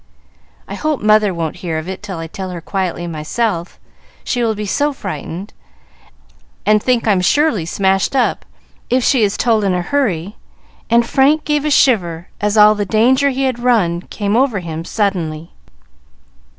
[0.67, 3.79] "I hope mother won't hear of it till I tell her quietly myself.
[4.23, 5.53] She will be so frightened,
[6.65, 8.43] and think I'm surely smashed up,
[8.89, 10.37] if she is told in a hurry;"
[10.89, 14.83] and Frank gave a shiver, as all the danger he had run came over him
[14.85, 15.51] suddenly.